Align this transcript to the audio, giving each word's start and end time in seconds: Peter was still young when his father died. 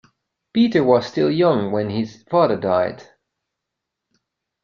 Peter 0.51 0.83
was 0.83 1.05
still 1.05 1.29
young 1.29 1.71
when 1.71 1.91
his 1.91 2.23
father 2.23 2.57
died. 2.59 3.03